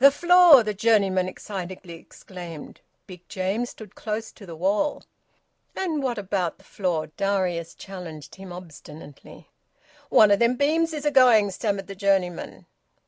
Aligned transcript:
"Th' 0.00 0.12
floor!" 0.12 0.62
the 0.62 0.74
journeyman 0.74 1.26
excitedly 1.26 1.94
exclaimed. 1.94 2.80
Big 3.08 3.28
James 3.28 3.70
stood 3.70 3.96
close 3.96 4.30
to 4.30 4.46
the 4.46 4.54
wall. 4.54 5.02
"And 5.74 6.00
what 6.04 6.18
about 6.18 6.60
th' 6.60 6.62
floor?" 6.62 7.08
Darius 7.16 7.74
challenged 7.74 8.36
him 8.36 8.52
obstinately. 8.52 9.48
"One 10.08 10.30
o' 10.30 10.36
them 10.36 10.54
beams 10.54 10.92
is 10.92 11.04
a 11.04 11.10
going," 11.10 11.50
stammered 11.50 11.88
the 11.88 11.96
journeyman. 11.96 12.66